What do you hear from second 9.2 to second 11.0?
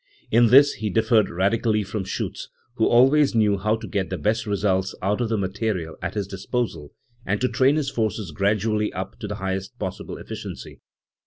the highest possible efficiency.